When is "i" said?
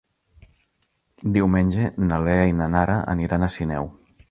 2.53-2.57